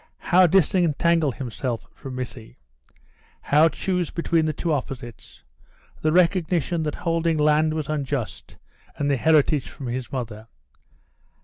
How 0.33 0.47
disentangle 0.47 1.31
himself 1.31 1.87
from 1.93 2.15
Missy? 2.15 2.57
How 3.39 3.69
choose 3.69 4.09
between 4.09 4.45
the 4.45 4.51
two 4.51 4.73
opposites 4.73 5.43
the 6.01 6.11
recognition 6.11 6.81
that 6.81 6.95
holding 6.95 7.37
land 7.37 7.75
was 7.75 7.87
unjust 7.87 8.57
and 8.95 9.11
the 9.11 9.17
heritage 9.17 9.69
from 9.69 9.85
his 9.89 10.11
mother? 10.11 10.47